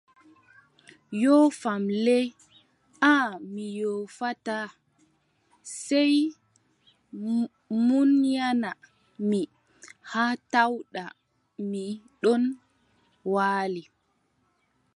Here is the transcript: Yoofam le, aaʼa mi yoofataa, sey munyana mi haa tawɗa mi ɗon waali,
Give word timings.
Yoofam 1.21 1.83
le, 2.05 2.17
aaʼa 3.13 3.35
mi 3.53 3.65
yoofataa, 3.79 4.67
sey 5.83 6.13
munyana 7.87 8.69
mi 9.29 9.41
haa 10.11 10.33
tawɗa 10.53 11.03
mi 11.69 11.83
ɗon 12.21 12.43
waali, 13.33 13.83